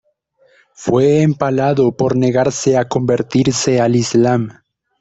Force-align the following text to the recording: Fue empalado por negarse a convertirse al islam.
Fue 0.73 1.21
empalado 1.21 1.95
por 1.95 2.15
negarse 2.15 2.75
a 2.75 2.87
convertirse 2.87 3.79
al 3.79 3.95
islam. 3.95 4.63